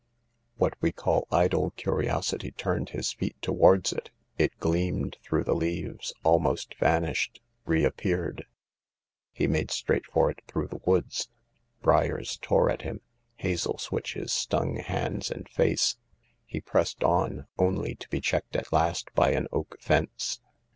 [0.57, 4.09] What we call idle curiosity turned his feet towards it.
[4.35, 8.47] It gleamed through the leaves, almost vanished, reappeared.
[9.31, 11.05] He made straight for it through the wood;
[11.83, 13.01] briars tore at him,
[13.35, 15.97] hazel switches stung hands and face;
[16.47, 20.41] he pressed on, only to be checked at last by an oak fence.